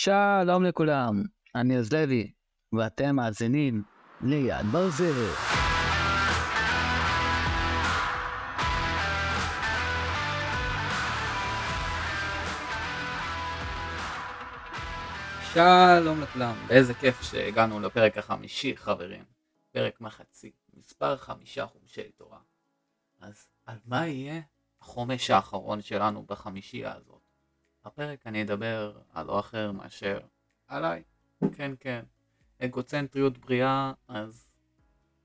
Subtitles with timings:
[0.00, 1.22] שלום לכולם,
[1.54, 2.32] אני עוז לוי,
[2.72, 3.82] ואתם מאזינים
[4.20, 5.26] ליד ברזל.
[15.52, 19.24] שלום לכולם, ואיזה כיף שהגענו לפרק החמישי חברים,
[19.72, 22.40] פרק מחצי, מספר חמישה חומשי תורה.
[23.20, 24.40] אז על מה יהיה
[24.80, 27.17] החומש האחרון שלנו בחמישייה הזאת?
[27.88, 30.20] הפרק אני אדבר על לא אחר מאשר
[30.66, 31.02] עליי,
[31.56, 32.04] כן כן,
[32.64, 34.48] אגוצנטריות בריאה, אז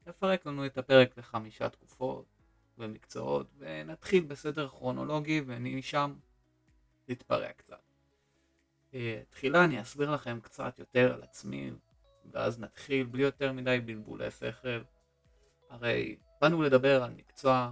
[0.08, 2.26] נפרק לנו את הפרק לחמישה תקופות
[2.78, 6.14] ומקצועות, ונתחיל בסדר כרונולוגי ומשם
[7.08, 7.82] נתפרק קצת.
[8.94, 11.72] אה, תחילה אני אסביר לכם קצת יותר על עצמי,
[12.32, 14.82] ואז נתחיל בלי יותר מדי בלבולי שכל.
[15.70, 17.72] הרי באנו לדבר על מקצוע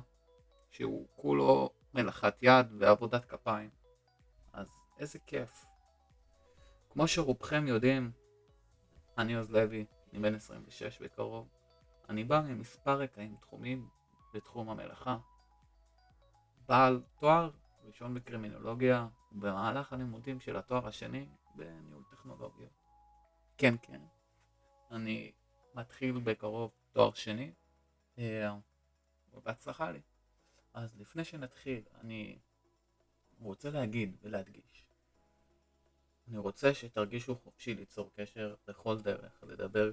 [0.70, 3.70] שהוא כולו מלאכת יד ועבודת כפיים,
[5.02, 5.66] איזה כיף.
[6.90, 8.12] כמו שרובכם יודעים,
[9.18, 11.48] אני עוז לוי, אני בן 26 בקרוב.
[12.10, 13.90] אני בא ממספר רקעים תחומים
[14.34, 15.18] בתחום המלאכה.
[16.68, 17.52] בעל תואר
[17.84, 22.68] ראשון בקרימינולוגיה, ובמהלך הלימודים של התואר השני בניהול טכנולוגיה.
[23.58, 24.02] כן, כן.
[24.92, 25.32] אני
[25.76, 27.52] מתחיל בקרוב תואר שני,
[28.18, 28.56] אה,
[29.34, 30.02] ובהצלחה לי.
[30.74, 32.40] אז לפני שנתחיל, אני
[33.40, 34.91] רוצה להגיד ולהדגיש.
[36.32, 39.92] אני רוצה שתרגישו חופשי ליצור קשר בכל דרך, לדבר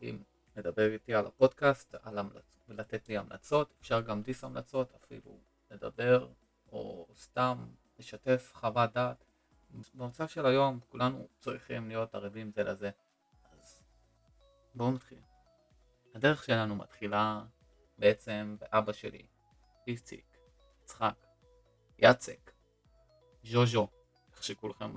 [0.00, 0.22] עם,
[0.56, 2.54] לדבר איתי על הפודקאסט, על המלצ...
[2.68, 6.28] ולתת לי המלצות, אפשר גם דיס המלצות, אפילו לדבר
[6.72, 7.66] או סתם
[7.98, 9.24] לשתף חוות דעת.
[9.94, 12.90] במצב של היום כולנו צריכים להיות ערבים זה לזה.
[13.52, 13.82] אז
[14.74, 15.20] בואו נתחיל.
[16.14, 17.44] הדרך שלנו מתחילה
[17.98, 19.26] בעצם באבא שלי,
[19.86, 20.38] איציק,
[20.82, 21.26] יצחק,
[21.98, 22.52] יצק,
[23.44, 23.88] ז'וז'ו,
[24.32, 24.94] איך שכולכם,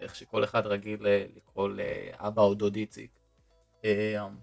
[0.00, 3.10] איך שכל אחד רגיל לקרוא לאבא או דוד איציק,
[3.84, 4.38] אמ,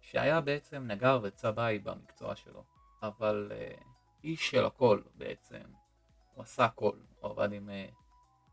[0.00, 2.64] שהיה בעצם נגר וצבעי במקצוע שלו,
[3.02, 3.74] אבל אה,
[4.24, 5.62] איש של הכל בעצם.
[6.34, 7.88] הוא עשה הכל, הוא עבד עם, אה,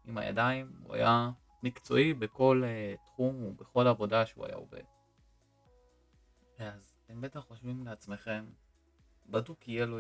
[0.06, 1.30] עם הידיים, הוא היה
[1.64, 2.64] מקצועי בכל
[3.06, 4.84] תחום ובכל עבודה שהוא היה עובד.
[6.58, 8.46] אז אתם בטח חושבים לעצמכם,
[9.26, 10.00] בדוק יהיה לו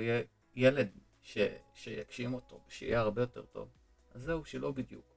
[0.55, 0.89] ילד
[1.21, 1.37] ש,
[1.73, 3.69] שיקשים אותו, שיהיה הרבה יותר טוב.
[4.11, 5.08] אז זהו, שלא בדיוק.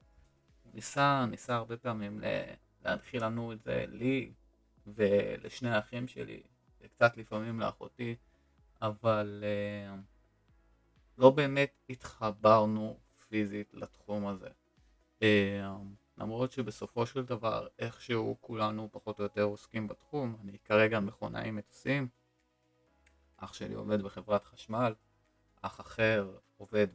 [0.72, 2.20] ניסה, ניסה הרבה פעמים
[2.84, 4.32] להנחיל לנו את זה, לי
[4.86, 6.42] ולשני האחים שלי,
[6.80, 8.16] וקצת לפעמים לאחותי,
[8.82, 9.44] אבל...
[9.44, 10.12] Uh,
[11.18, 14.48] לא באמת התחברנו פיזית לתחום הזה.
[15.22, 15.76] אה,
[16.18, 22.08] למרות שבסופו של דבר איכשהו כולנו פחות או יותר עוסקים בתחום, אני כרגע מכונאי מטוסים,
[23.36, 24.94] אח שלי עובד בחברת חשמל,
[25.62, 26.86] אח אחר עובד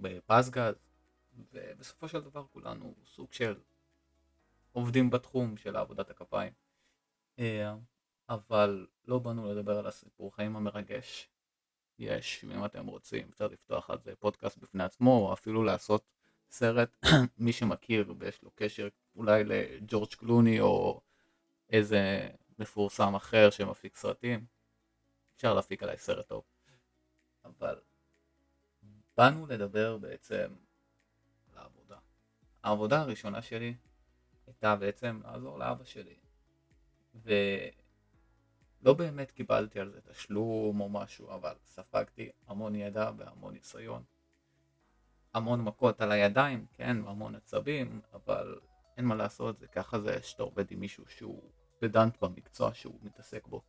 [0.00, 0.74] בפסגז,
[1.52, 3.60] ובסופו של דבר כולנו סוג של
[4.72, 6.52] עובדים בתחום של עבודת הכפיים.
[7.38, 7.74] אה,
[8.28, 11.28] אבל לא באנו לדבר על הסיפור חיים המרגש
[11.98, 16.04] יש, אם אתם רוצים, אפשר לפתוח על זה פודקאסט בפני עצמו, או אפילו לעשות
[16.50, 16.96] סרט,
[17.38, 21.00] מי שמכיר ויש לו קשר אולי לג'ורג' קלוני או
[21.70, 24.46] איזה מפורסם אחר שמפיק סרטים,
[25.36, 26.44] אפשר להפיק עליי סרט טוב.
[27.44, 27.80] אבל
[29.16, 30.54] באנו לדבר בעצם.
[32.62, 33.74] העבודה הראשונה שלי
[34.46, 36.16] הייתה בעצם לעזור לאבא שלי.
[37.14, 37.32] ו...
[38.82, 44.02] לא באמת קיבלתי על זה תשלום או משהו, אבל ספגתי המון ידע והמון ניסיון.
[45.34, 48.60] המון מכות על הידיים, כן, והמון עצבים, אבל
[48.96, 53.46] אין מה לעשות, זה ככה זה שאתה עובד עם מישהו שהוא פדנט במקצוע שהוא מתעסק
[53.46, 53.62] בו.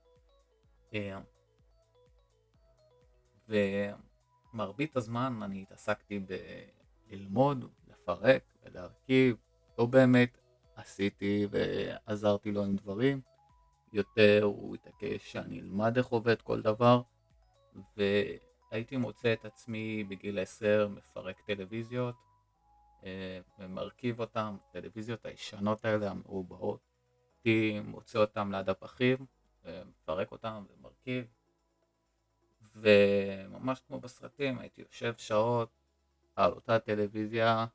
[0.93, 1.19] אה,
[4.53, 6.25] ומרבית הזמן אני התעסקתי
[7.09, 9.35] בללמוד, לפרק ולהרכיב,
[9.77, 10.37] לא באמת
[10.75, 13.21] עשיתי ועזרתי לו עם דברים.
[13.93, 17.01] יותר, הוא התעקש שאני אלמד איך עובד כל דבר,
[17.97, 22.15] והייתי מוצא את עצמי בגיל 10 מפרק טלוויזיות
[23.03, 26.79] אה, ומרכיב אותם, טלוויזיות הישנות האלה, המרובעות,
[27.35, 29.25] הייתי מוצא אותם ליד הפחים,
[29.65, 31.25] מפרק אותם ומרכיב,
[32.75, 35.69] וממש כמו בסרטים הייתי יושב שעות
[36.35, 37.65] על אותה טלוויזיה,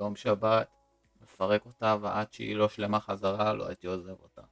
[0.00, 0.68] יום שבת,
[1.22, 4.42] מפרק אותה ועד שהיא לא שלמה חזרה לא הייתי עוזב אותה.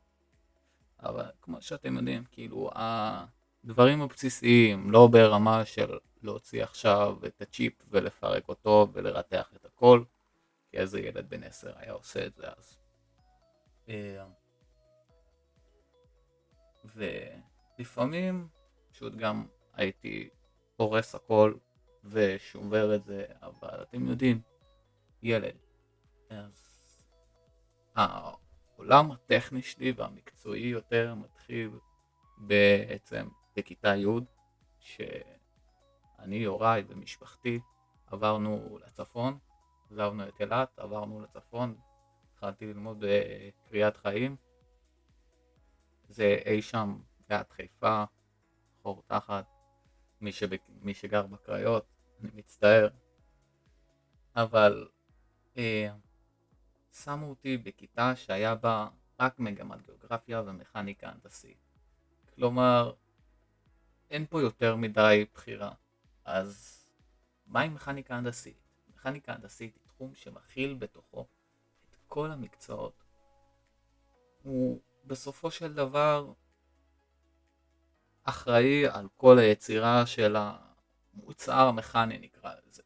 [1.02, 8.48] אבל כמו שאתם יודעים, כאילו הדברים הבסיסיים, לא ברמה של להוציא עכשיו את הצ'יפ ולפרק
[8.48, 10.04] אותו ולרתח את הכל,
[10.70, 12.78] כי איזה ילד בן עשר היה עושה את זה אז.
[13.88, 14.24] אה,
[17.78, 18.48] ולפעמים
[18.90, 20.28] פשוט גם הייתי
[20.76, 21.54] הורס הכל
[22.04, 24.40] ושובר את זה, אבל אתם יודעים,
[25.24, 25.56] ילד.
[26.30, 26.64] אז
[27.94, 31.70] העולם הטכני שלי והמקצועי יותר מתחיל
[32.38, 34.06] בעצם בכיתה י',
[34.80, 37.60] שאני, יוראי ומשפחתי
[38.06, 39.38] עברנו לצפון,
[39.90, 41.76] עזבנו את אילת, עברנו לצפון,
[42.30, 44.36] התחלתי ללמוד בקריאת חיים,
[46.08, 46.98] זה אי שם
[47.30, 48.04] ליד חיפה,
[48.82, 49.46] חור תחת,
[50.20, 50.62] מי, שבק...
[50.68, 51.86] מי שגר בקריות,
[52.20, 52.88] אני מצטער,
[54.36, 54.93] אבל אה,
[56.92, 58.88] שמו אותי בכיתה שהיה בה
[59.20, 61.58] רק מגמת גיאוגרפיה ומכניקה הנדסית.
[62.34, 62.92] כלומר,
[64.10, 65.72] אין פה יותר מדי בחירה.
[66.24, 66.80] אז
[67.46, 68.58] מה עם מכניקה הנדסית?
[68.88, 71.26] מכניקה הנדסית היא תחום שמכיל בתוכו
[71.90, 73.04] את כל המקצועות.
[74.42, 76.32] הוא בסופו של דבר
[78.24, 82.82] אחראי על כל היצירה של המוצר המכני נקרא לזה.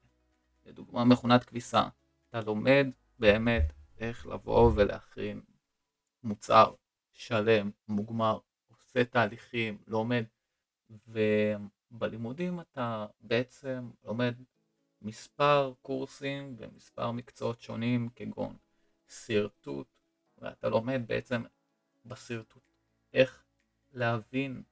[0.67, 1.89] לדוגמה מכונת כביסה,
[2.29, 2.87] אתה לומד
[3.19, 5.41] באמת איך לבוא ולהכין
[6.23, 6.75] מוצר
[7.13, 8.39] שלם, מוגמר,
[8.71, 10.25] עושה תהליכים, לומד,
[11.09, 14.35] ובלימודים אתה בעצם לומד
[15.03, 18.57] מספר קורסים ומספר מקצועות שונים כגון
[19.09, 19.87] שרטוט,
[20.39, 21.43] ואתה לומד בעצם
[22.07, 22.63] בשרטוט
[23.13, 23.45] איך
[23.93, 24.63] להבין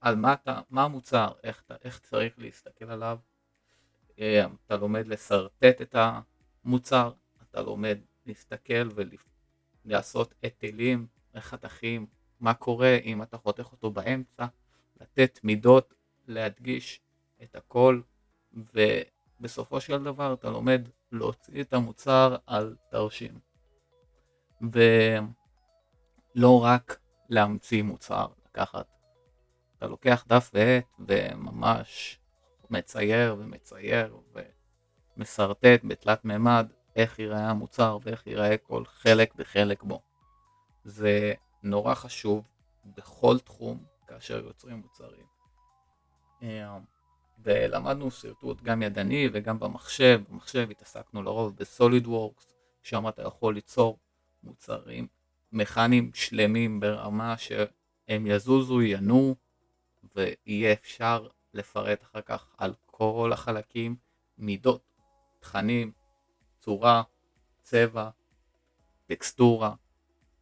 [0.00, 3.18] על מה, אתה, מה המוצר, איך, איך צריך להסתכל עליו,
[4.18, 5.94] אה, אתה לומד לשרטט את
[6.64, 7.12] המוצר,
[7.42, 8.88] אתה לומד להסתכל
[9.84, 12.06] ולעשות היטלים וחתכים,
[12.40, 14.46] מה קורה אם אתה חותך אותו באמצע,
[15.00, 15.94] לתת מידות,
[16.26, 17.00] להדגיש
[17.42, 18.00] את הכל,
[18.52, 23.38] ובסופו של דבר אתה לומד להוציא את המוצר על תרשים.
[24.62, 26.98] ולא רק
[27.28, 28.86] להמציא מוצר, לקחת,
[29.78, 32.18] אתה לוקח דף ועט וממש
[32.70, 34.16] מצייר ומצייר
[35.16, 36.66] ומשרטט בתלת מימד
[36.96, 40.02] איך ייראה המוצר ואיך ייראה כל חלק וחלק בו.
[40.84, 42.48] זה נורא חשוב
[42.84, 45.26] בכל תחום כאשר יוצרים מוצרים.
[46.42, 46.78] אה,
[47.44, 53.98] ולמדנו שרטוט גם ידני וגם במחשב, במחשב התעסקנו לרוב בסוליד וורקס, שם אתה יכול ליצור
[54.42, 55.06] מוצרים
[55.52, 59.34] מכניים שלמים ברמה שהם יזוזו, ינועו,
[60.14, 63.96] ויהיה אפשר לפרט אחר כך על כל החלקים,
[64.38, 64.91] מידות,
[65.42, 65.92] תכנים,
[66.58, 67.02] צורה,
[67.62, 68.10] צבע,
[69.06, 69.74] טקסטורה,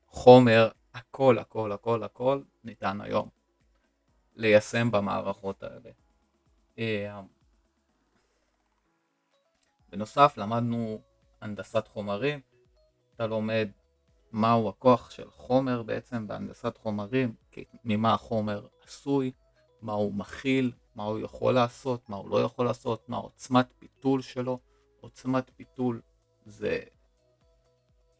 [0.06, 3.28] חומר, הכל הכל הכל הכל ניתן היום
[4.36, 5.90] ליישם במערכות האלה.
[6.78, 7.20] אה,
[9.88, 11.00] בנוסף למדנו
[11.40, 12.40] הנדסת חומרים,
[13.14, 13.68] אתה לומד
[14.32, 17.34] מהו הכוח של חומר בעצם בהנדסת חומרים,
[17.84, 19.32] ממה החומר עשוי,
[19.82, 24.22] מה הוא מכיל, מה הוא יכול לעשות, מה הוא לא יכול לעשות, מה עוצמת פיתול
[24.22, 24.58] שלו,
[25.00, 26.00] עוצמת פיתול
[26.44, 26.80] זה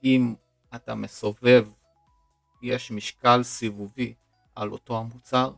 [0.04, 0.34] אם
[0.74, 1.68] אתה מסובב,
[2.62, 4.14] יש משקל סיבובי
[4.54, 5.52] על אותו המוצר,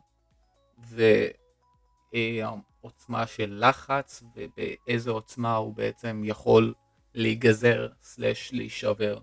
[2.13, 6.73] ועוצמה של לחץ, ובאיזה עוצמה הוא בעצם יכול
[7.13, 9.19] להיגזר סלש להישבר.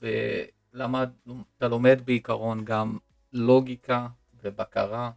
[0.00, 2.98] ואתה לומד בעיקרון גם
[3.32, 5.10] לוגיקה ובקרה,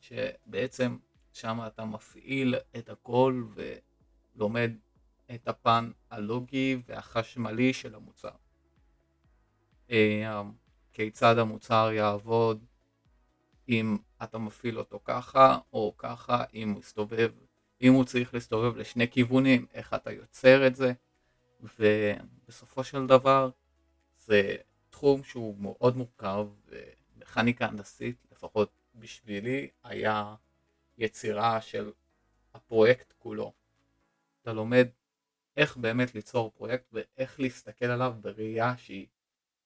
[0.00, 0.96] שבעצם
[1.32, 4.70] שם אתה מפעיל את הכל ולומד
[5.34, 8.30] את הפן הלוגי והחשמלי של המוצר.
[9.90, 10.42] אה,
[10.92, 12.64] כיצד המוצר יעבוד
[13.68, 17.30] אם אתה מפעיל אותו ככה או ככה, אם הוא מסתובב,
[17.82, 20.92] אם הוא צריך להסתובב לשני כיוונים, איך אתה יוצר את זה,
[21.60, 23.50] ובסופו של דבר
[24.18, 24.56] זה
[24.90, 30.34] תחום שהוא מאוד מורכב, ומכניקה הנדסית, לפחות בשבילי, היה
[30.98, 31.92] יצירה של
[32.54, 33.52] הפרויקט כולו.
[34.42, 34.88] אתה לומד
[35.56, 39.06] איך באמת ליצור פרויקט ואיך להסתכל עליו בראייה שהיא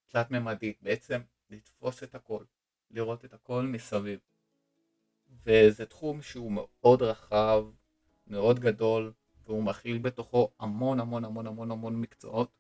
[0.09, 2.45] תלת ממדית, בעצם לתפוס את הכל,
[2.91, 4.21] לראות את הכל מסביב.
[5.45, 7.65] וזה תחום שהוא מאוד רחב,
[8.27, 9.13] מאוד גדול,
[9.45, 12.51] והוא מכיל בתוכו המון המון המון המון המון מקצועות,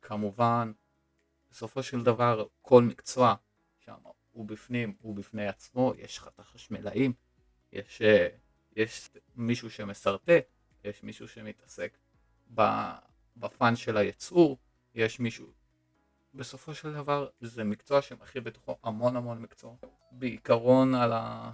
[0.00, 0.72] שכמובן
[1.50, 3.34] בסופו של דבר כל מקצוע
[3.78, 3.96] שם
[4.36, 7.12] הוא בפנים, הוא בפני עצמו, יש לך את החשמלאים,
[7.72, 8.28] יש, אה,
[8.76, 10.44] יש מישהו שמסרטט,
[10.84, 11.98] יש מישהו שמתעסק
[13.36, 14.58] בפן של הייצור,
[14.94, 15.52] יש מישהו...
[16.34, 19.74] בסופו של דבר זה מקצוע שמכיל בתוכו המון המון מקצוע.
[20.12, 21.52] בעיקרון על, ה,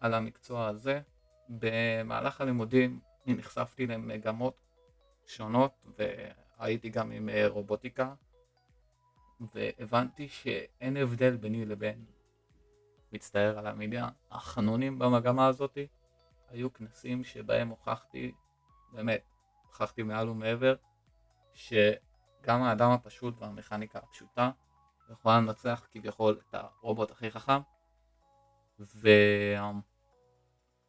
[0.00, 1.00] על המקצוע הזה,
[1.48, 4.56] במהלך הלימודים אני נחשפתי למגמות
[5.26, 8.14] שונות והייתי גם עם אה, רובוטיקה
[9.54, 12.04] והבנתי שאין הבדל ביני לבין
[13.14, 15.86] מצטער על המידע, החנונים במגמה הזאתי
[16.48, 18.32] היו כנסים שבהם הוכחתי
[18.92, 19.22] באמת,
[19.66, 20.74] הוכחתי מעל ומעבר,
[21.52, 24.50] שגם האדם הפשוט והמכניקה הפשוטה
[25.12, 27.60] יכולה לנצח כביכול את הרובוט הכי חכם,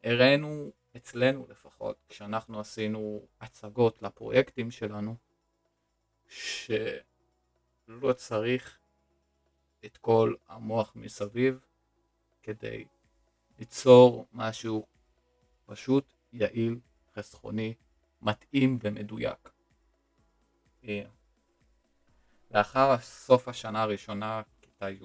[0.03, 5.15] והראינו אצלנו לפחות, כשאנחנו עשינו הצגות לפרויקטים שלנו,
[6.27, 8.79] שלא צריך
[9.85, 11.65] את כל המוח מסביב
[12.45, 12.85] כדי
[13.59, 14.85] ליצור משהו
[15.65, 16.79] פשוט, יעיל,
[17.15, 17.73] חסכוני,
[18.21, 19.49] מתאים ומדויק.
[20.83, 21.03] אה,
[22.51, 25.03] לאחר סוף השנה הראשונה, כיתה י',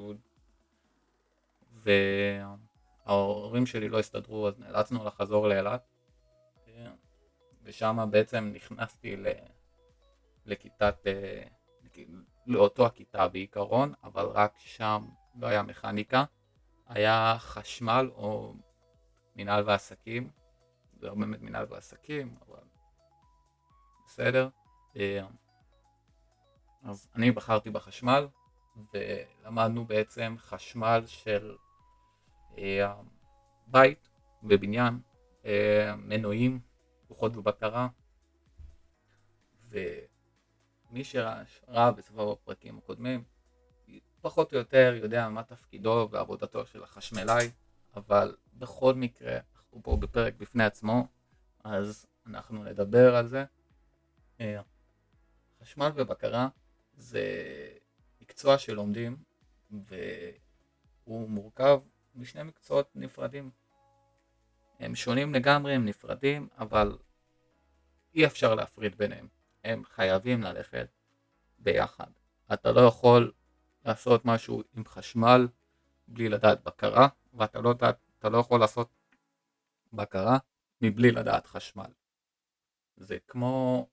[3.06, 5.82] וההורים שלי לא הסתדרו אז נאלצנו לחזור לאילת,
[6.68, 6.90] אה,
[7.62, 9.16] ושם בעצם נכנסתי
[10.46, 11.42] לכיתת, אה,
[12.46, 16.24] לאותו הכיתה בעיקרון, אבל רק שם לא היה מכניקה,
[16.90, 18.54] היה חשמל או
[19.36, 20.30] מנהל ועסקים,
[21.00, 22.62] זה לא באמת מנהל ועסקים, אבל
[24.06, 24.48] בסדר.
[24.96, 25.26] אה,
[26.82, 28.28] אז אני בחרתי בחשמל,
[28.94, 31.56] ולמדנו בעצם חשמל של
[32.58, 32.94] אה,
[33.66, 34.08] בית
[34.42, 35.00] בבניין,
[35.44, 36.60] אה, מנועים,
[37.10, 37.88] לוחות ובקרה,
[39.68, 43.24] ומי שראה בסביבה בפרקים הקודמים,
[44.20, 47.50] פחות או יותר יודע מה תפקידו ועבודתו של החשמלאי,
[47.96, 51.06] אבל בכל מקרה, אנחנו פה בפרק בפני עצמו,
[51.64, 53.44] אז אנחנו נדבר על זה.
[54.40, 54.60] אה,
[55.62, 56.48] חשמל ובקרה
[56.96, 57.24] זה
[58.20, 59.16] מקצוע שלומדים
[59.70, 61.80] והוא מורכב
[62.14, 63.50] משני מקצועות נפרדים.
[64.80, 66.98] הם שונים לגמרי, הם נפרדים, אבל
[68.14, 69.28] אי אפשר להפריד ביניהם.
[69.64, 70.88] הם חייבים ללכת
[71.58, 72.06] ביחד.
[72.52, 73.32] אתה לא יכול
[73.84, 75.48] לעשות משהו עם חשמל
[76.08, 78.88] בלי לדעת בקרה, ואתה לא, דעת, לא יכול לעשות
[79.92, 80.38] בקרה
[80.80, 81.90] מבלי לדעת חשמל.
[82.96, 83.86] זה כמו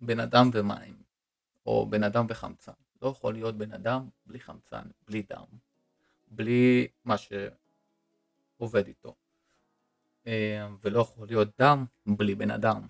[0.00, 1.02] בן אדם ומים,
[1.66, 2.72] או בן אדם וחמצן.
[3.02, 5.44] לא יכול להיות בן אדם בלי חמצן, בלי דם,
[6.28, 9.14] בלי מה שעובד איתו.
[10.26, 12.86] אה, ולא יכול להיות דם בלי בן אדם.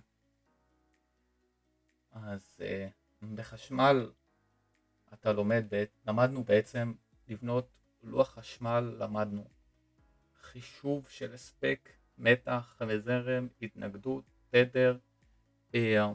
[2.13, 2.89] אז אה,
[3.35, 4.11] בחשמל
[5.21, 5.65] אתה לומד,
[6.07, 6.93] למדנו בעצם
[7.29, 7.69] לבנות
[8.03, 9.45] לוח חשמל, למדנו
[10.43, 14.97] חישוב של הספק, מתח וזרם, התנגדות, תדר,
[15.75, 16.13] אה,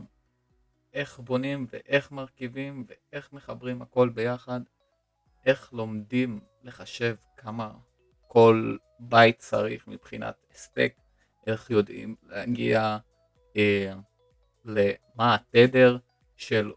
[0.93, 4.61] איך בונים ואיך מרכיבים ואיך מחברים הכל ביחד,
[5.45, 7.73] איך לומדים לחשב כמה
[8.27, 10.93] כל בית צריך מבחינת הספק,
[11.47, 12.97] איך יודעים להגיע
[13.57, 13.93] אה,
[14.65, 15.97] למה התדר
[16.35, 16.71] של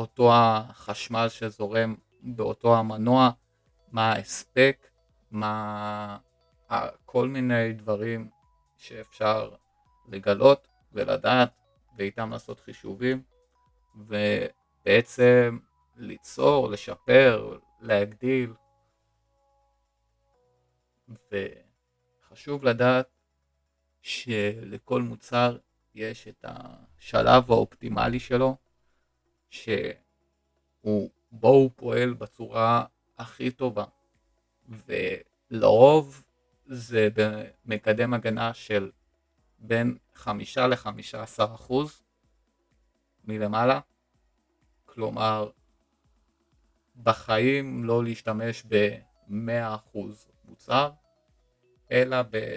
[0.00, 3.30] אותו החשמל שזורם באותו המנוע,
[3.92, 4.86] מה ההספק,
[5.30, 6.18] מה
[7.04, 8.30] כל מיני דברים
[8.76, 9.50] שאפשר
[10.08, 11.50] לגלות ולדעת
[11.96, 13.22] ואיתם לעשות חישובים
[13.96, 15.58] ובעצם
[15.96, 18.52] ליצור, לשפר, להגדיל.
[21.32, 23.08] וחשוב לדעת
[24.02, 25.58] שלכל מוצר
[25.94, 28.56] יש את השלב האופטימלי שלו
[29.50, 32.84] שהוא בו הוא פועל בצורה
[33.18, 33.84] הכי טובה.
[34.68, 36.24] ולרוב
[36.66, 38.90] זה במקדם הגנה של
[39.58, 42.02] בין חמישה לחמישה עשר אחוז
[43.24, 43.80] מלמעלה.
[44.86, 45.50] כלומר
[46.96, 49.98] בחיים לא להשתמש ב-100%
[50.44, 50.90] מוצר
[51.92, 52.56] אלא ב...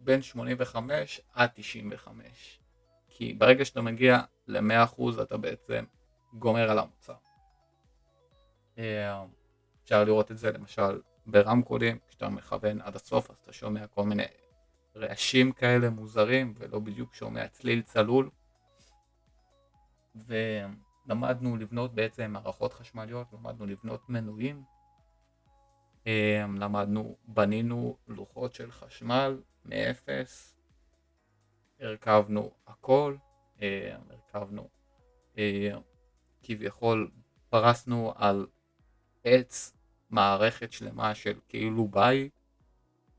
[0.00, 2.57] בין 85 עד 95
[3.18, 5.84] כי ברגע שאתה מגיע ל-100% אתה בעצם
[6.32, 7.14] גומר על המוצר.
[8.78, 9.24] אה,
[9.84, 14.22] אפשר לראות את זה למשל ברמקולים, כשאתה מכוון עד הסוף אז אתה שומע כל מיני
[14.96, 18.30] רעשים כאלה מוזרים ולא בדיוק שומע צליל צלול.
[20.14, 24.62] ולמדנו לבנות בעצם מערכות חשמליות, למדנו לבנות מנועים,
[26.06, 30.57] אה, למדנו, בנינו לוחות של חשמל מאפס,
[31.80, 33.16] הרכבנו הכל,
[33.62, 34.68] אה, הרכבנו,
[35.38, 35.70] אה,
[36.42, 37.10] כביכול
[37.48, 38.46] פרסנו על
[39.24, 39.76] עץ
[40.10, 42.32] מערכת שלמה של כאילו בית,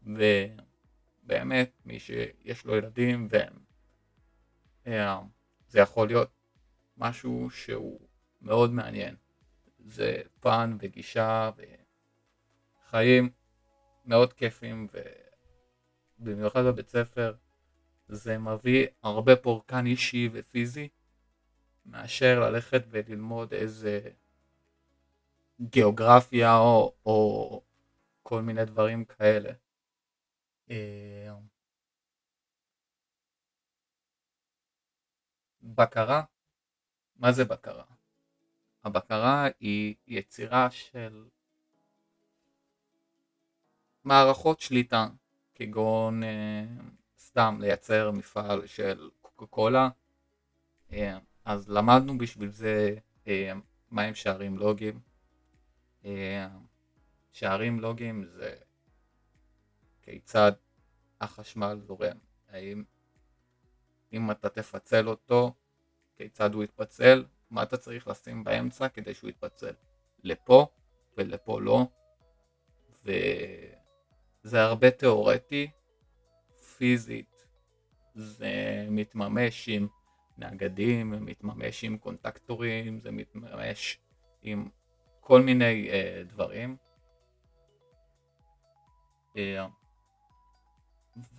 [0.04, 3.60] ובאמת מי שיש לו ילדים והם,
[4.88, 5.22] אה,
[5.68, 6.32] זה יכול להיות
[6.98, 8.08] משהו שהוא
[8.42, 9.16] מאוד מעניין.
[9.80, 11.52] זה fun וגישה
[12.88, 13.30] וחיים
[14.06, 14.88] מאוד כיפים
[16.20, 17.36] ובמיוחד בבית ספר
[18.10, 20.90] זה מביא הרבה פורקן אישי ופיזי
[21.86, 24.02] מאשר ללכת וללמוד איזה
[25.62, 27.62] גיאוגרפיה או, או
[28.24, 29.52] כל מיני דברים כאלה.
[30.70, 31.34] אה,
[35.64, 36.24] בקרה,
[37.16, 37.84] מה זה בקרה?
[38.84, 41.26] הבקרה היא יצירה של
[44.04, 45.08] מערכות שליטה,
[45.56, 46.66] כגון אה,
[47.40, 49.90] סתם לייצר מפעל של קוקה קולה,
[50.92, 52.96] אה, אז למדנו בשביל זה
[53.28, 53.54] אה,
[53.92, 55.00] מהם שערים לוגיים.
[56.06, 56.48] אה,
[57.32, 58.56] שערים לוגיים זה
[60.02, 60.52] כיצד
[61.22, 62.18] החשמל זורם,
[62.50, 62.84] האם
[64.14, 65.54] אם אתה תפצל אותו,
[66.16, 69.74] כיצד הוא יתפצל, מה אתה צריך לשים באמצע כדי שהוא יתפצל,
[70.24, 70.68] לפה
[71.18, 71.88] ולפה לא,
[73.04, 75.72] וזה הרבה תיאורטי,
[76.80, 77.46] פיזית
[78.16, 79.88] זה מתממש עם
[80.38, 84.00] נגדים, מתממש עם קונטקטורים, זה מתממש
[84.42, 84.70] עם
[85.20, 86.78] כל מיני uh, דברים.
[89.34, 89.38] Uh,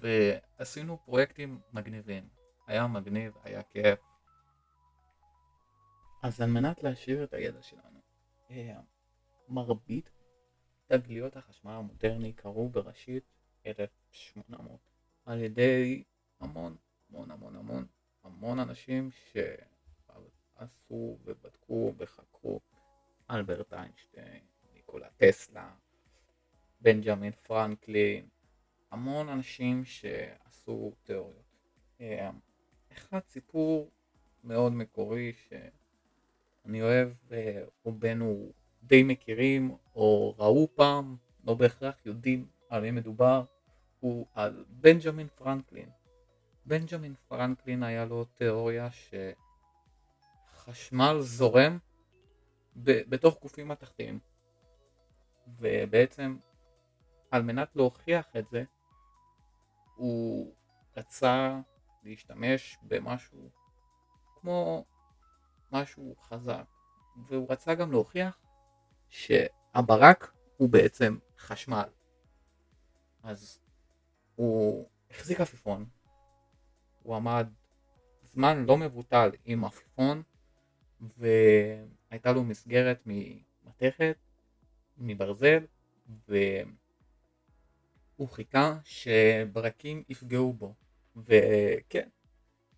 [0.01, 2.29] ועשינו פרויקטים מגניבים.
[2.67, 3.99] היה מגניב, היה כיף.
[6.23, 8.01] אז על מנת להשאיר את הידע שלנו,
[8.49, 8.53] uh,
[9.49, 10.11] מרבית
[10.87, 13.25] תגליות החשמל המודרני קרו בראשית
[13.67, 14.90] 1800
[15.27, 16.03] על ידי
[16.41, 16.77] המון
[17.11, 17.87] המון המון המון
[18.25, 22.61] המון אנשים שעשו ובדקו וחקרו
[23.31, 25.71] אלברט איינשטיין, ניקולה טסלה,
[26.81, 28.29] בנג'מין פרנקלין,
[28.91, 31.57] המון אנשים שעשו תיאוריות.
[32.01, 32.31] אה,
[32.93, 33.91] אחד סיפור
[34.45, 42.91] מאוד מקורי שאני אוהב ורובנו די מכירים או ראו פעם, לא בהכרח יודעים על מי
[42.91, 43.45] מדובר,
[44.01, 45.91] הוא על בנג'מין פרנקלין.
[46.67, 48.89] בנג'מין פרנקלין היה לו תיאוריה
[50.53, 51.79] שחשמל זורם
[52.77, 54.19] בתוך גופים מתכתיים.
[55.47, 56.37] ובעצם
[57.31, 58.65] על מנת להוכיח את זה
[59.95, 60.55] הוא
[60.97, 61.61] רצה
[62.03, 63.51] להשתמש במשהו
[64.41, 64.85] כמו
[65.73, 66.65] משהו חזק.
[67.27, 68.39] והוא רצה גם להוכיח
[69.09, 71.89] שהברק הוא בעצם חשמל.
[73.23, 73.60] אז
[74.41, 75.87] הוא החזיק עפיפון.
[77.03, 77.49] הוא עמד
[78.23, 80.23] זמן לא מבוטל עם עפיפון
[81.01, 84.17] והייתה לו מסגרת ממתכת,
[84.99, 85.67] מברזל,
[86.29, 86.69] והוא
[88.29, 90.75] חיכה שברקים יפגעו בו,
[91.17, 92.09] וכן,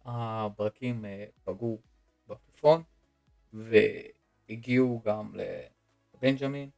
[0.04, 1.80] הברקים אה, פגעו
[2.26, 2.82] בעפיפון
[3.52, 5.34] והגיעו גם
[6.14, 6.70] לבנג'מין,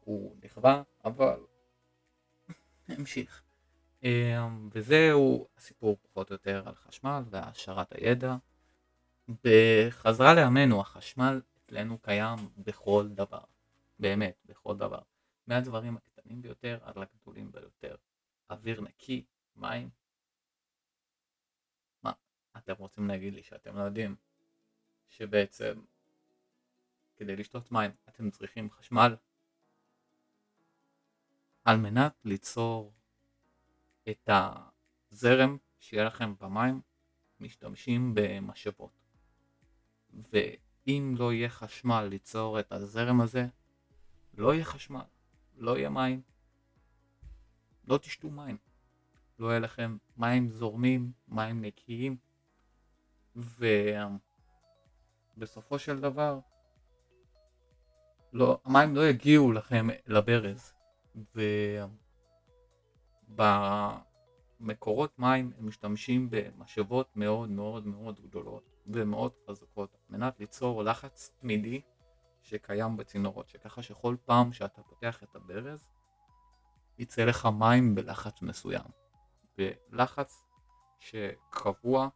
[0.00, 1.40] הוא נכווה, אבל
[2.88, 3.51] המשיך.
[4.02, 8.36] אמ, וזהו הסיפור פחות או יותר על חשמל והעשרת הידע.
[9.44, 13.44] בחזרה לימינו החשמל אצלנו קיים בכל דבר,
[13.98, 15.02] באמת בכל דבר,
[15.46, 17.96] מהדברים הקטנים ביותר עד לגדולים ביותר,
[18.50, 19.24] אוויר נקי,
[19.56, 19.90] מים.
[22.02, 22.12] מה,
[22.56, 24.16] אתם רוצים להגיד לי שאתם לא יודעים
[25.08, 25.80] שבעצם
[27.16, 29.16] כדי לשתות מים אתם צריכים חשמל?
[31.64, 32.92] על מנת ליצור
[34.10, 34.30] את
[35.12, 36.80] הזרם שיהיה לכם במים
[37.40, 39.02] משתמשים במשאבות.
[40.32, 43.46] ואם לא יהיה חשמל ליצור את הזרם הזה,
[44.34, 45.04] לא יהיה חשמל,
[45.56, 46.22] לא יהיה מים,
[47.84, 48.56] לא תשתו מים.
[49.38, 52.16] לא יהיה לכם מים זורמים, מים נקיים,
[55.36, 56.38] ובסופו של דבר,
[58.32, 60.74] לא, המים לא יגיעו לכם לברז,
[64.60, 68.72] ובמקורות מים הם משתמשים במשאבות מאוד מאוד מאוד גדולות.
[68.86, 71.80] ומאוד חזקות על מנת ליצור לחץ תמידי
[72.42, 75.84] שקיים בצינורות, שככה שכל פעם שאתה פותח את הברז
[76.98, 78.84] יצא לך מים בלחץ מסוים,
[79.58, 80.44] בלחץ
[80.98, 82.08] שקבוע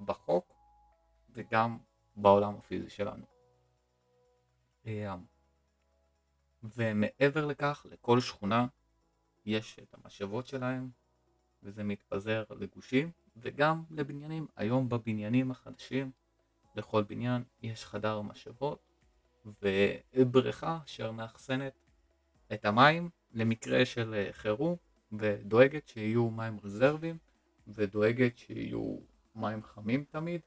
[0.00, 0.54] בחוק
[1.30, 1.78] וגם
[2.16, 3.24] בעולם הפיזי שלנו.
[4.86, 5.24] אמ,
[6.62, 8.66] ומעבר לכך, לכל שכונה
[9.46, 10.90] יש את המשאבות שלהם
[11.62, 14.46] וזה מתפזר לגושים וגם לבניינים.
[14.56, 16.10] היום בבניינים החדשים
[16.76, 18.78] לכל בניין יש חדר משאבות
[20.14, 21.72] ובריכה אשר מאחסנת
[22.52, 24.76] את המים למקרה של אה, חירום
[25.12, 27.18] ודואגת שיהיו מים רזרבים
[27.68, 28.96] ודואגת שיהיו
[29.34, 30.40] מים חמים תמיד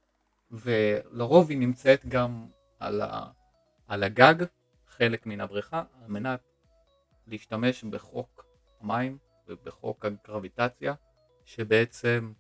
[0.51, 2.47] ולרוב היא נמצאת גם
[2.79, 3.31] על, ה,
[3.88, 4.35] על הגג
[4.88, 6.41] חלק מן הבריכה על מנת
[7.27, 8.48] להשתמש בחוק
[8.81, 10.93] המים ובחוק הגרביטציה
[11.45, 12.33] שבעצם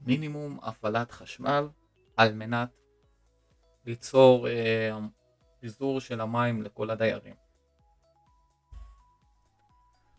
[0.00, 1.68] מינימום הפעלת חשמל
[2.16, 2.70] על מנת
[3.84, 4.98] ליצור אה,
[5.60, 7.34] פיזור של המים לכל הדיירים.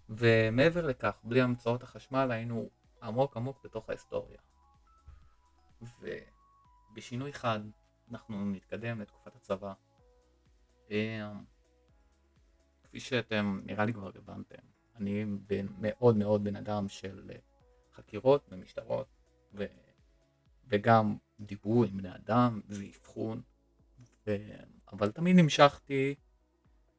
[0.09, 2.69] ומעבר לכך, בלי המצאות החשמל היינו
[3.03, 4.39] עמוק עמוק בתוך ההיסטוריה.
[6.93, 7.59] בשינוי חד
[8.11, 9.73] אנחנו נתקדם לתקופת הצבא.
[10.91, 11.31] אה,
[12.83, 14.63] כפי שאתם נראה לי כבר הבנתם,
[14.99, 17.31] אני בן, מאוד מאוד בן אדם של
[17.93, 19.07] חקירות ומשטרות
[19.53, 19.65] ו,
[20.67, 23.41] וגם דיבור עם בני אדם ואבחון,
[24.91, 26.15] אבל תמיד נמשכתי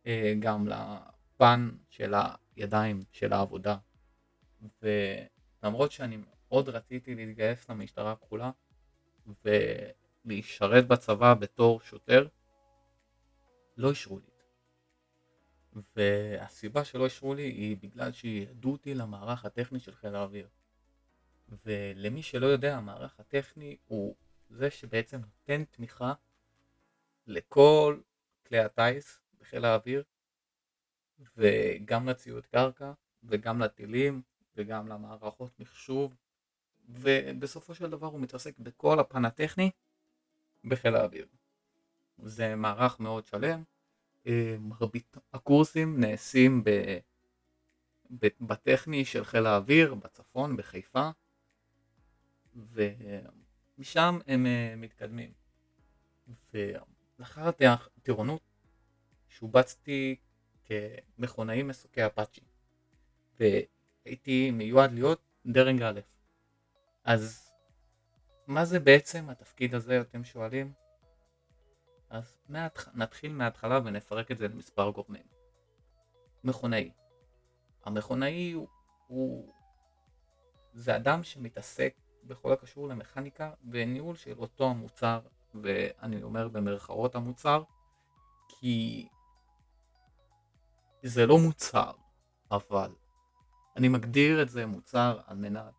[0.06, 2.14] אה, גם לפן של
[2.56, 3.76] הידיים של העבודה
[4.82, 8.50] ולמרות שאני מאוד רציתי להתגייס למשטרה הכחולה
[9.44, 12.26] ולהשרת בצבא בתור שוטר,
[13.76, 14.29] לא אישרו לי.
[15.96, 20.48] והסיבה שלא אישרו לי היא בגלל שידעו אותי למערך הטכני של חיל האוויר.
[21.64, 24.14] ולמי שלא יודע, המערך הטכני הוא
[24.50, 26.12] זה שבעצם נותן תמיכה
[27.26, 28.00] לכל
[28.46, 30.04] כלי הטיס בחיל האוויר,
[31.36, 32.92] וגם לציוד קרקע,
[33.24, 34.22] וגם לטילים,
[34.56, 36.16] וגם למערכות מחשוב,
[36.88, 39.70] ובסופו של דבר הוא מתעסק בכל הפן הטכני
[40.64, 41.26] בחיל האוויר.
[42.18, 43.62] זה מערך מאוד שלם,
[44.58, 46.98] מרבית הקורסים נעשים ב...
[48.40, 51.10] בטכני של חיל האוויר, בצפון, בחיפה,
[52.56, 55.32] ומשם הם אה, מתקדמים.
[56.54, 57.50] ולאחר
[57.98, 58.42] הטירונות
[59.28, 60.16] שובצתי
[60.64, 62.40] כמכונאי מסוקי אפאצ'י,
[63.40, 66.00] והייתי מיועד להיות דרג א'.
[67.04, 67.52] אז
[68.46, 70.72] מה זה בעצם התפקיד הזה, אתם שואלים?
[72.10, 72.88] אז מהתח...
[72.94, 75.22] נתחיל מההתחלה ונפרק את זה למספר גורמים.
[76.44, 76.90] מכונאי.
[77.84, 78.68] המכונאי הוא,
[79.06, 79.52] הוא...
[80.72, 81.94] זה אדם שמתעסק
[82.24, 85.20] בכל הקשור למכניקה וניהול של אותו המוצר,
[85.54, 87.62] ואני אומר במרכאות המוצר,
[88.48, 89.08] כי
[91.02, 91.92] זה לא מוצר,
[92.50, 92.94] אבל
[93.76, 95.74] אני מגדיר את זה מוצר על מנת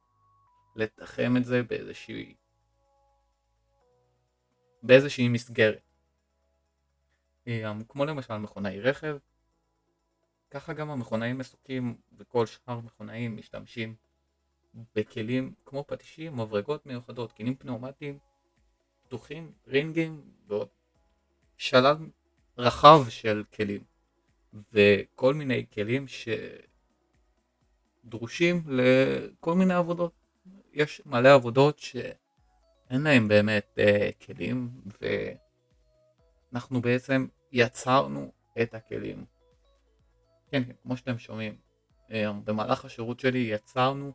[0.76, 2.36] לתחם את זה באיזושהי
[4.84, 5.91] באיזושהי מסגרת.
[7.48, 9.18] אה, כמו למשל מכונאי רכב,
[10.52, 13.96] ככה גם המכונאים מסוקים וכל שאר המכונאים משתמשים
[14.96, 18.18] בכלים כמו פטישים, מברגות מיוחדות, כלים פנאומטיים
[19.04, 20.68] פתוחים, רינגים ועוד
[21.58, 21.96] שלל
[22.58, 23.84] רחב של כלים
[24.74, 26.06] וכל מיני כלים
[28.04, 30.14] שדרושים לכל מיני עבודות.
[30.74, 34.70] יש מלא עבודות שאין להם באמת uh, כלים
[36.52, 39.26] ואנחנו בעצם יצרנו את הכלים.
[40.52, 41.58] כן, כן, כמו שאתם שומעים,
[42.08, 42.12] uh,
[42.44, 44.14] במהלך השירות שלי יצרנו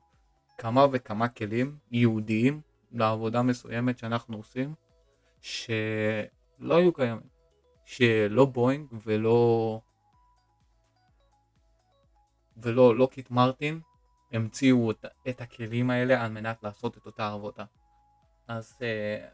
[0.58, 2.60] כמה וכמה כלים ייעודיים
[2.92, 4.74] לעבודה מסוימת שאנחנו עושים,
[5.40, 7.28] שלא היו קיימים,
[7.84, 9.80] שלא בואינג ולא
[12.56, 13.80] ולא לוקיט מרטין
[14.32, 14.90] המציאו
[15.28, 17.64] את, הכלים האלה על מנת לעשות את אותה עבודה.
[18.48, 19.28] אז כן,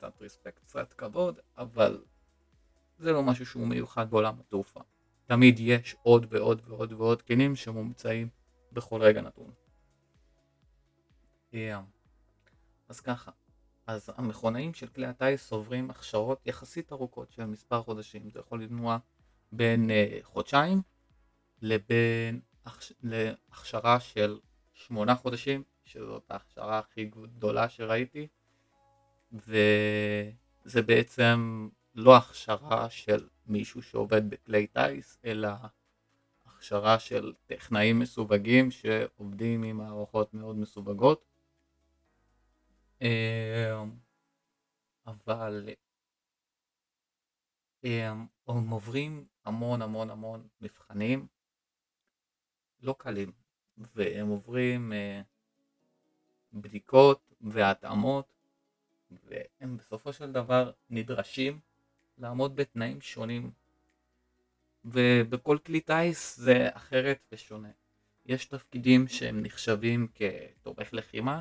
[0.00, 2.04] קצת ריספקט, קצת כבוד, אבל
[2.98, 4.80] זה לא משהו שהוא מיוחד בעולם התעופה.
[5.26, 8.28] תמיד יש עוד ועוד ועוד ועוד כלים שמומצאים
[8.72, 9.52] בכל רגע נתון.
[11.52, 11.56] Yeah.
[12.88, 13.30] אז ככה,
[13.86, 18.98] אז המכונאים של כלי הטיס עוברים הכשרות יחסית ארוכות של מספר חודשים, זה יכול לנוע
[19.52, 20.82] בין uh, חודשיים
[21.62, 22.92] לבין הכש...
[23.02, 24.38] להכשרה של
[24.72, 28.28] שמונה חודשים, שזאת ההכשרה הכי גדולה שראיתי,
[29.32, 35.48] וזה בעצם לא הכשרה של מישהו שעובד בכלי טיס, אלא
[36.46, 41.24] הכשרה של טכנאים מסווגים שעובדים עם מערכות מאוד מסווגות.
[43.00, 43.08] אמ,
[45.06, 45.68] אבל
[47.84, 51.26] אמ, הם עוברים המון המון המון מבחנים
[52.82, 53.32] לא קלים
[53.78, 55.22] והם עוברים אה,
[56.52, 58.39] בדיקות והתאמות
[59.10, 61.60] והם בסופו של דבר נדרשים
[62.18, 63.50] לעמוד בתנאים שונים
[64.84, 67.70] ובכל כלי טיס זה אחרת ושונה.
[68.26, 71.40] יש תפקידים שהם נחשבים כתומך לחימה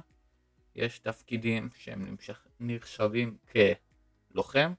[0.75, 2.15] יש תפקידים שהם
[2.59, 3.37] נחשבים
[4.31, 4.73] כלוחם,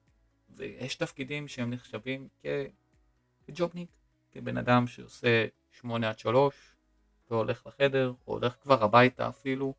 [0.48, 2.28] ויש תפקידים שהם נחשבים
[3.46, 3.88] כג'ובניק,
[4.32, 6.54] כבן אדם שעושה 8 עד 3
[7.30, 9.74] והולך לחדר, או הולך כבר הביתה אפילו,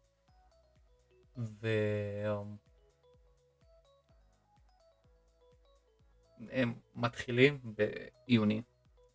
[6.48, 8.62] והם מתחילים בעיוני,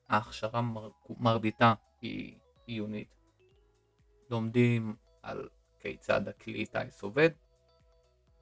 [0.09, 0.91] ההכשרה מר...
[1.09, 3.17] מרביתה היא עיונית,
[4.31, 5.49] לומדים על
[5.81, 7.31] כיצד הכלי טיס עובד,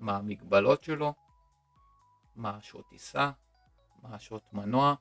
[0.00, 1.14] מה המגבלות שלו,
[2.36, 3.30] מה השעות טיסה,
[4.02, 4.94] מה השעות מנוע,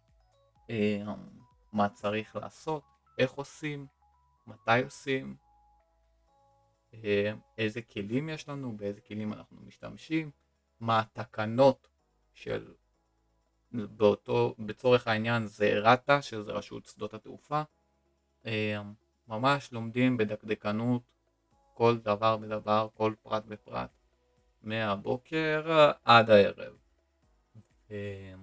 [0.69, 1.03] אה,
[1.73, 2.83] מה צריך לעשות,
[3.17, 3.87] איך עושים,
[4.47, 5.35] מתי עושים,
[6.93, 10.31] אה, איזה כלים יש לנו, באיזה כלים אנחנו משתמשים,
[10.79, 11.87] מה התקנות
[12.33, 12.73] של
[13.73, 17.61] באותו, בצורך העניין זה רת"א, שזה רשות שדות התעופה.
[18.45, 18.81] אה,
[19.27, 21.01] ממש לומדים בדקדקנות
[21.73, 23.89] כל דבר ודבר, כל פרט ופרט,
[24.61, 26.73] מהבוקר עד הערב.
[27.91, 28.33] אה,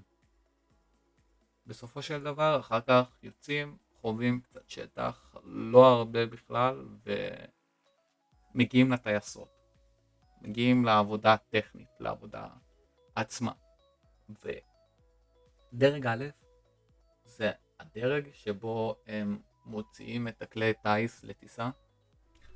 [1.67, 6.87] בסופו של דבר, אחר כך יוצאים, חווים קצת שטח, לא הרבה בכלל,
[8.55, 9.49] ומגיעים לטייסות.
[10.43, 12.47] מגיעים לעבודה הטכנית, לעבודה
[13.15, 13.53] עצמה.
[15.73, 16.25] ודרג א'
[17.25, 21.71] זה הדרג שבו הם מוציאים את הכלי טיס לטיסה,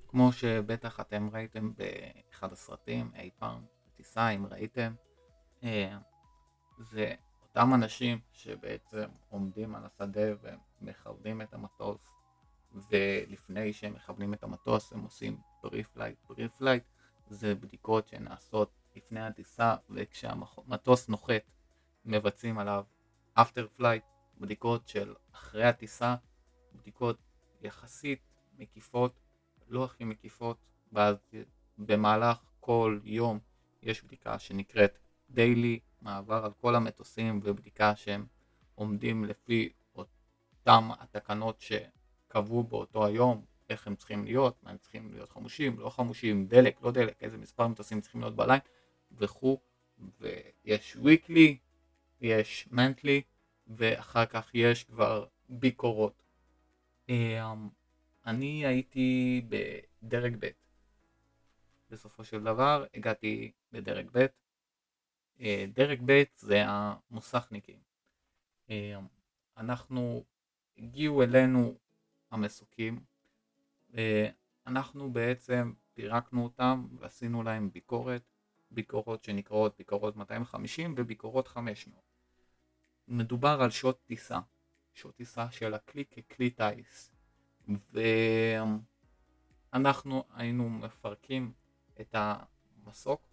[0.08, 3.64] כמו שבטח אתם ראיתם באחד הסרטים אי פעם,
[3.96, 4.94] טיסה אם ראיתם.
[5.64, 5.98] אה,
[6.78, 10.50] זה אותם אנשים שבעצם עומדים על השדה
[10.80, 12.10] ומכוונים את המטוס
[12.90, 16.18] ולפני שהם מכוונים את המטוס הם עושים preflight.
[16.26, 16.84] preflight
[17.28, 21.42] זה בדיקות שנעשות לפני הטיסה וכשהמטוס נוחת
[22.04, 22.84] מבצעים עליו
[23.38, 24.04] after flight,
[24.40, 26.16] בדיקות של אחרי הטיסה,
[26.74, 27.18] בדיקות
[27.62, 28.20] יחסית
[28.58, 29.12] מקיפות,
[29.68, 30.56] לא הכי מקיפות,
[30.92, 31.16] ואז
[31.78, 33.38] במהלך כל יום
[33.82, 34.98] יש בדיקה שנקראת
[35.30, 38.26] daily, מעבר על כל המטוסים ובדיקה שהם
[38.74, 45.30] עומדים לפי אותם התקנות שקבעו באותו היום, איך הם צריכים להיות, מה הם צריכים להיות
[45.30, 48.60] חמושים, לא חמושים, דלק, לא דלק, איזה מספר מטוסים צריכים להיות בליין
[49.12, 49.60] וכו',
[50.20, 51.56] ויש weekly,
[52.24, 53.22] יש מנטלי,
[53.66, 56.22] ואחר כך יש כבר ביקורות.
[57.08, 57.68] אמ,
[58.26, 60.48] אני הייתי בדרג ב'.
[61.90, 64.26] בסופו של דבר הגעתי לדרג ב'.
[65.40, 67.78] אה, דרג ב' זה המוסכניקים.
[68.70, 69.06] אמ,
[69.56, 70.24] אנחנו,
[70.78, 71.74] הגיעו אלינו
[72.30, 73.00] המסוקים,
[74.66, 78.22] אנחנו בעצם פירקנו אותם ועשינו להם ביקורת,
[78.70, 82.13] ביקורות שנקראות ביקורות 250 וביקורות 500.
[83.08, 84.38] מדובר על שעות טיסה,
[84.94, 87.12] שעות טיסה של הכלי ככלי טיס,
[89.72, 91.52] ואנחנו היינו מפרקים
[92.00, 93.28] את המסוק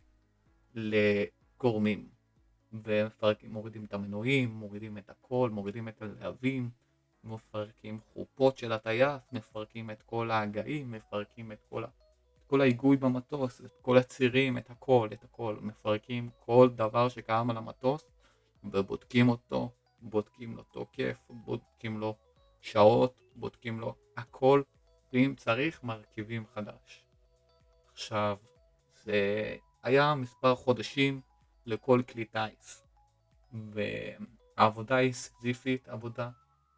[0.73, 2.09] לגורמים,
[2.73, 6.69] ומפרקים, מורידים את המנועים, מורידים את הכל, מורידים את הלהבים,
[7.23, 11.83] מפרקים חופות של הטייס, מפרקים את כל ההגאים, מפרקים את כל.
[11.83, 17.49] את כל ההיגוי במטוס, את כל הצירים, את הכל, את הכל, מפרקים כל דבר שקיים
[17.49, 18.07] על המטוס
[18.63, 22.17] ובודקים אותו, בודקים לו תוקף, בודקים לו
[22.61, 24.61] שעות, בודקים לו הכל,
[25.13, 27.05] ואם צריך מרכיבים חדש.
[27.91, 28.37] עכשיו,
[28.93, 31.21] זה היה מספר חודשים
[31.65, 32.87] לכל כלי טיס,
[33.53, 36.29] והעבודה היא סיזיפית, עבודה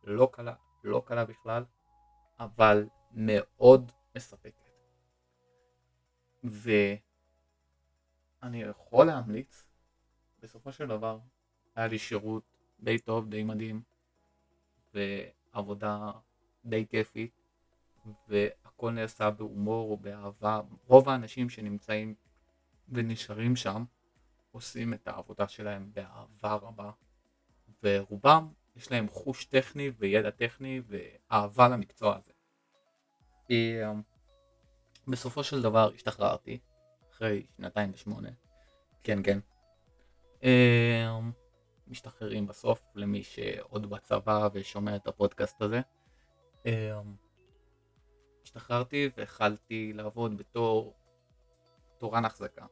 [0.04, 1.66] לא קלה, לא קלה בכלל,
[2.40, 4.70] אבל מאוד מספקת.
[6.44, 7.02] ואני
[8.62, 9.66] יכול להמליץ,
[10.40, 11.20] בסופו של דבר,
[11.76, 12.44] היה לי שירות
[12.80, 13.82] די טוב, די מדהים,
[14.94, 16.12] ועבודה
[16.66, 17.32] די כיפית,
[18.28, 20.62] והכל נעשה בהומור ובאהבה.
[20.88, 22.16] רוב האנשים שנמצאים
[22.90, 23.84] ונשארים שם
[24.52, 26.92] עושים את העבודה שלהם באהבה רבה,
[27.84, 32.32] ורובם יש להם חוש טכני וידע טכני ואהבה למקצוע הזה.
[33.50, 34.02] אמ,
[35.08, 36.60] בסופו של דבר השתחררתי,
[37.12, 38.30] אחרי שנתיים ושמונה,
[39.04, 39.40] כן כן.
[41.88, 45.82] אמ, משתחררים בסוף למי שעוד בצבא ושומע את הפודקאסט הזה.
[46.66, 47.16] אמ,
[48.44, 50.96] השתחררתי והחלתי לעבוד בתור
[51.98, 52.66] תורן החזקה.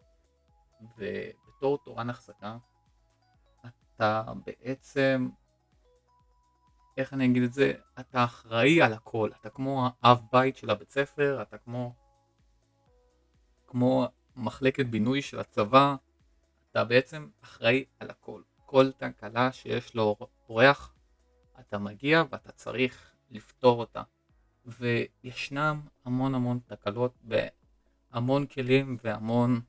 [0.98, 2.58] ובתור תורן החזקה
[4.02, 5.30] אתה בעצם,
[6.98, 10.92] איך אני אגיד את זה, אתה אחראי על הכל, אתה כמו האב בית של הבית
[10.92, 11.96] ספר, אתה כמו,
[13.68, 15.96] כמו מחלקת בינוי של הצבא,
[16.72, 18.42] אתה בעצם אחראי על הכל.
[18.72, 20.16] כל תקלה שיש לו
[20.50, 20.94] אורח,
[21.60, 24.02] אתה מגיע ואתה צריך לפתור אותה.
[24.66, 29.62] וישנם המון המון תקלות בהמון כלים והמון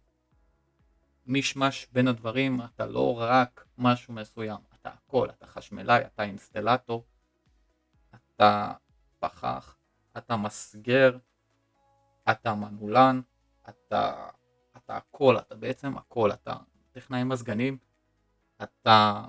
[1.27, 7.05] מישמש בין הדברים, אתה לא רק משהו מסוים, אתה הכל, אתה חשמלאי, אתה אינסטלטור,
[8.15, 8.73] אתה
[9.19, 9.77] פחח,
[10.17, 11.17] אתה מסגר,
[12.31, 13.21] אתה מנעולן,
[13.69, 14.29] אתה,
[14.77, 16.57] אתה הכל, אתה בעצם הכל, אתה
[16.93, 17.79] טכנאי מזגנים,
[18.63, 19.25] אתה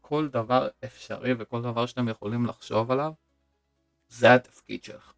[0.00, 3.12] כל דבר אפשרי וכל דבר שאתם יכולים לחשוב עליו,
[4.08, 5.14] זה התפקיד שלך.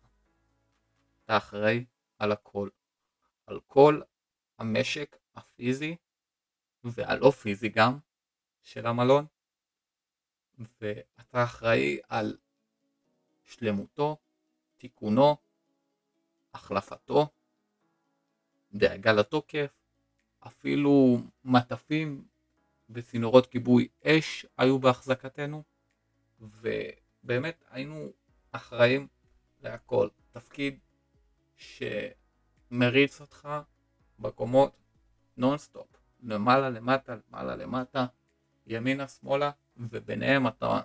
[1.24, 1.84] אתה אחראי
[2.18, 2.68] על הכל.
[3.46, 4.00] על כל
[4.58, 5.96] המשק הפיזי
[6.84, 7.98] והלא פיזי גם
[8.62, 9.26] של המלון,
[10.80, 12.36] ואתה אחראי על
[13.44, 14.16] שלמותו,
[14.76, 15.36] תיקונו,
[16.54, 17.28] החלפתו,
[18.72, 19.72] דאגה לתוקף,
[20.46, 22.28] אפילו מטפים
[22.90, 25.62] וצינורות כיבוי אש היו בהחזקתנו,
[26.40, 28.12] ובאמת היינו
[28.52, 29.08] אחראים
[29.62, 30.08] להכל.
[30.32, 30.78] תפקיד
[31.56, 33.48] שמריץ אותך
[34.18, 34.76] בקומות
[35.36, 35.86] נונסטופ,
[36.22, 38.06] למעלה למטה, למעלה למטה,
[38.66, 40.80] ימינה שמאלה, וביניהם אתה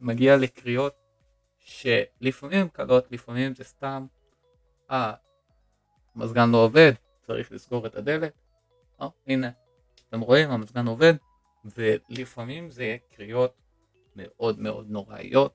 [0.00, 0.94] מגיע לקריאות
[1.58, 4.06] שלפעמים קלות, לפעמים זה סתם,
[4.90, 5.14] אה,
[6.14, 8.32] המזגן לא עובד, צריך לסגור את הדלת,
[9.00, 9.50] אה, הנה,
[10.10, 11.14] אתם רואים, המזגן עובד,
[11.64, 13.54] ולפעמים זה יהיה קריאות
[14.16, 15.54] מאוד מאוד נוראיות,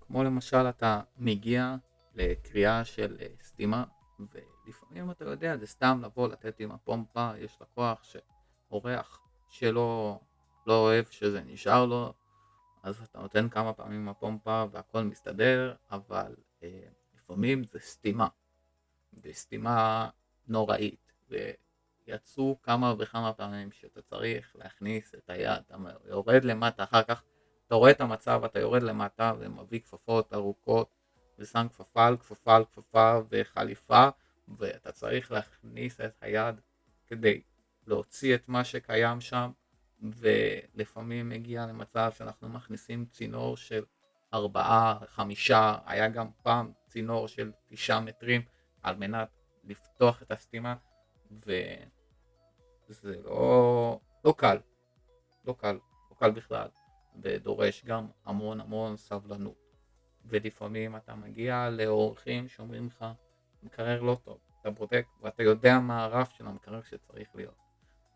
[0.00, 1.76] כמו למשל אתה מגיע
[2.14, 3.84] לקריאה של אה, סתימה,
[4.18, 10.20] ולפעמים אתה יודע, זה סתם לבוא לתת עם הפומפה, יש לקוח שאורח שלא
[10.66, 12.12] לא אוהב שזה נשאר לו,
[12.82, 18.28] אז אתה נותן כמה פעמים עם הפומפה והכל מסתדר, אבל אה, לפעמים זה סתימה,
[19.22, 20.08] וסתימה
[20.48, 21.12] נוראית,
[22.08, 27.22] ויצאו כמה וכמה פעמים שאתה צריך להכניס את היד, אתה יורד למטה, אחר כך
[27.66, 30.94] אתה רואה את המצב, אתה יורד למטה ומביא כפפות ארוכות,
[31.38, 34.08] ושם כפפה על כפפה על כפפה וחליפה,
[34.58, 36.60] ואתה צריך להכניס את היד
[37.06, 37.42] כדי
[37.86, 39.50] להוציא את מה שקיים שם,
[40.02, 43.84] ולפעמים מגיע למצב שאנחנו מכניסים צינור של
[44.34, 48.42] ארבעה, חמישה, היה גם פעם צינור של תשעה מטרים
[48.82, 49.28] על מנת
[49.64, 50.74] לפתוח את הסתימה,
[52.88, 54.58] וזה לא, לא קל,
[55.44, 55.78] לא קל,
[56.10, 56.68] לא קל בכלל,
[57.22, 59.66] ודורש גם המון המון סבלנות.
[60.24, 63.04] ולפעמים אתה מגיע לאורחים שאומרים לך,
[63.62, 67.56] מקרר לא טוב, אתה בודק ואתה יודע מה הרף של המקרר שצריך להיות.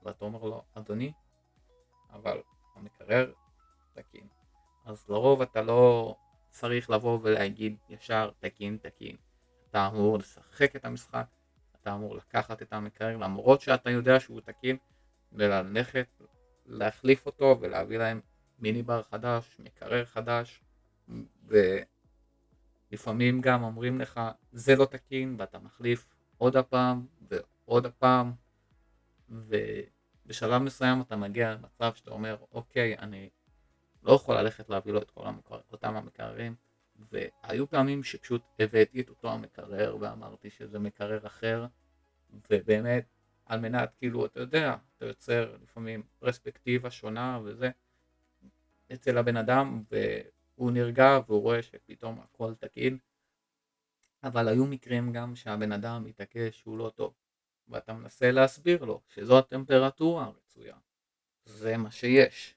[0.03, 1.13] ואתה אומר לו, אדוני,
[2.11, 2.41] אבל
[2.75, 3.33] המקרר
[3.93, 4.27] תקין.
[4.85, 6.15] אז לרוב אתה לא
[6.51, 9.17] צריך לבוא ולהגיד ישר תקין תקין.
[9.71, 11.27] אתה אמור לשחק את המשחק,
[11.83, 14.77] אתה אמור לקחת את המקרר למרות שאתה יודע שהוא תקין,
[15.33, 16.07] וללכת
[16.67, 18.21] להחליף אותו ולהביא להם
[18.59, 20.63] מיני בר חדש, מקרר חדש,
[22.91, 24.21] ולפעמים גם אומרים לך
[24.53, 26.07] זה לא תקין ואתה מחליף
[26.39, 28.33] עוד הפעם ועוד הפעם,
[29.29, 29.57] ו...
[30.31, 33.31] בשלב מסוים אתה מגיע למצב שאתה אומר, אוקיי, אני
[34.03, 35.61] לא יכול ללכת להביא לו את כל המקר...
[35.73, 36.55] אותם המקררים,
[37.13, 41.67] והיו פעמים שפשוט הבאתי את אותו המקרר ואמרתי שזה מקרר אחר,
[42.51, 43.05] ובאמת,
[43.47, 47.71] על מנת, כאילו, אתה יודע, אתה יוצר לפעמים פרספקטיבה שונה וזה,
[48.93, 52.99] אצל הבן אדם, והוא נרגע והוא רואה שפתאום הכל תקין,
[54.25, 57.15] אבל היו מקרים גם שהבן אדם מתעקש שהוא לא טוב.
[57.69, 60.77] ואתה מנסה להסביר לו שזו הטמפרטורה הרצויה,
[61.45, 62.57] זה מה שיש.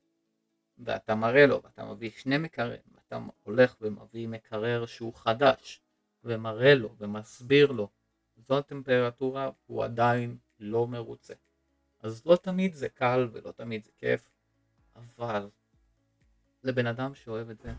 [0.77, 2.82] ואתה מראה לו, ואתה מביא שני מקררים,
[3.13, 5.82] ואתה הולך ומביא מקרר שהוא חדש,
[6.23, 7.89] ומראה לו ומסביר לו,
[8.38, 11.34] זו הטמפרטורה, הוא עדיין לא מרוצה.
[11.99, 14.30] אז לא תמיד זה קל ולא תמיד זה כיף,
[14.95, 15.49] אבל
[16.63, 17.73] לבן אדם שאוהב את זה,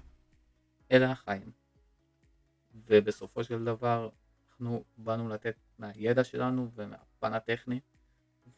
[0.92, 1.52] אלה החיים.
[2.74, 4.08] ובסופו של דבר
[4.50, 7.80] אנחנו באנו לתת מהידע שלנו ומהפן הטכני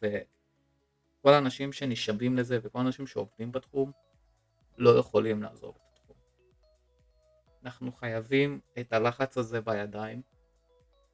[0.01, 3.91] וכל האנשים שנשאבים לזה וכל האנשים שעובדים בתחום
[4.77, 5.86] לא יכולים לעזוב את.
[7.67, 10.21] אנחנו חייבים את הלחץ הזה בידיים,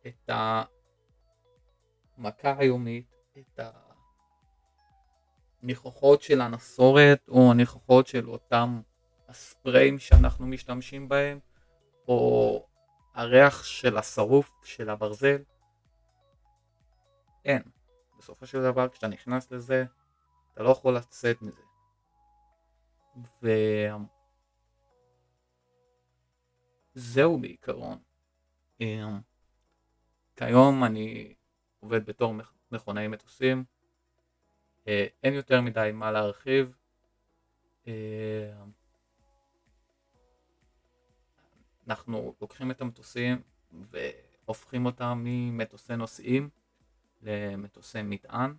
[0.07, 0.29] את
[2.17, 3.59] המכה היומית, את
[5.61, 8.81] הניחוחות של הנסורת או הניחוחות של אותם
[9.27, 11.39] הספריים שאנחנו משתמשים בהם
[12.07, 12.67] או
[13.13, 15.43] הריח של השרוף של הברזל,
[17.45, 17.61] אין.
[18.17, 19.85] בסופו של דבר כשאתה נכנס לזה,
[20.53, 21.61] אתה לא יכול לצאת מזה.
[26.95, 27.97] וזהו בעיקרון.
[28.81, 29.19] אמ,
[30.35, 31.33] כיום אני
[31.79, 32.33] עובד בתור
[32.71, 33.63] מכונאי מטוסים,
[34.87, 36.75] אה, אין יותר מדי מה להרחיב.
[37.87, 37.91] אמ,
[41.87, 43.41] אנחנו לוקחים את המטוסים
[43.71, 46.49] והופכים אותם ממטוסי נוסעים
[47.21, 48.53] למטוסי מטען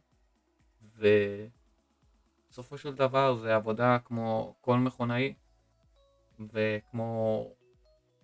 [2.50, 5.34] ובסופו של דבר זה עבודה כמו כל מכונאי
[6.40, 7.50] וכמו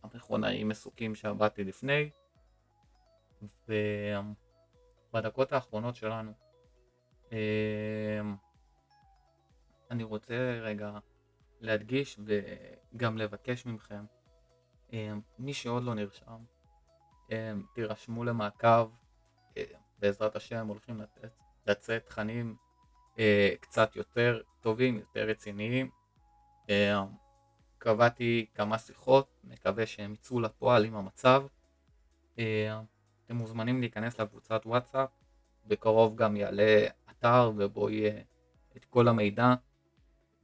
[0.03, 2.11] המכונאי מסוקים שעבדתי לפני
[5.13, 6.33] ובדקות האחרונות שלנו
[7.33, 8.37] אמ,
[9.91, 10.99] אני רוצה רגע
[11.61, 14.05] להדגיש וגם לבקש מכם
[14.93, 16.45] אמ, מי שעוד לא נרשם,
[17.31, 18.91] אמ, תירשמו למעקב,
[19.57, 19.63] אמ,
[19.99, 21.33] בעזרת השם הולכים לצאת,
[21.67, 22.57] לצאת תכנים
[23.19, 25.91] אה, קצת יותר טובים, יותר רציניים.
[27.81, 31.45] קבעתי כמה שיחות, מקווה שהם יצאו לפועל עם המצב.
[32.35, 35.09] אתם מוזמנים להיכנס לקבוצת וואטסאפ
[35.67, 38.23] בקרוב גם יעלה אתר ובו יהיה
[38.77, 39.55] את כל המידע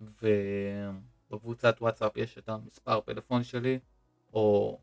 [0.01, 3.78] ובקבוצת וואטסאפ יש את המספר פלאפון שלי
[4.32, 4.78] או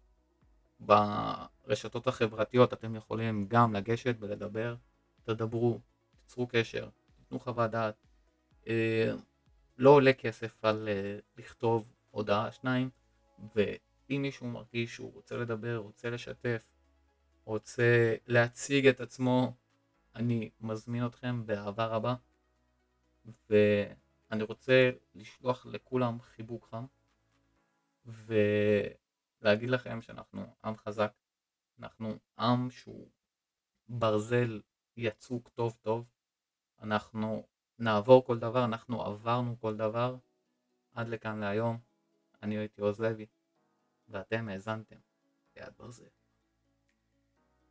[0.79, 4.75] ברשתות החברתיות אתם יכולים גם לגשת ולדבר,
[5.23, 5.79] תדברו,
[6.25, 7.95] תצרו קשר, תתנו חוות דעת.
[8.67, 9.13] אה,
[9.77, 12.89] לא עולה כסף על אה, לכתוב הודעה שניים,
[13.55, 16.61] ואם מישהו מרגיש שהוא רוצה לדבר, רוצה לשתף,
[17.43, 19.53] רוצה להציג את עצמו,
[20.15, 22.15] אני מזמין אתכם באהבה רבה,
[23.49, 26.85] ואני רוצה לשלוח לכולם חיבוק חם,
[28.05, 31.13] ולהגיד לכם שאנחנו עם חזק,
[31.79, 33.09] אנחנו עם שהוא
[33.87, 34.61] ברזל
[34.97, 36.05] יצוק טוב טוב,
[36.81, 37.47] אנחנו
[37.79, 40.15] נעבור כל דבר, אנחנו עברנו כל דבר,
[40.93, 41.92] עד לכאן להיום,
[42.43, 43.25] אני הייתי עוז לוי,
[44.07, 44.95] ואתם האזנתם
[45.55, 46.22] ליד ברזל.